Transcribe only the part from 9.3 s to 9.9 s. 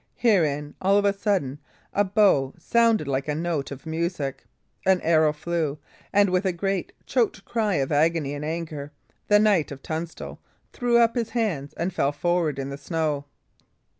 Knight of